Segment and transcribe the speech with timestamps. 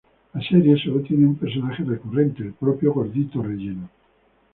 [0.33, 3.87] La serie sólo tiene un personaje recurrente, el propio Gordito Relleno.